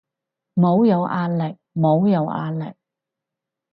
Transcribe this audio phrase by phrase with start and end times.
[0.55, 2.73] 唔好有壓力，唔好有壓力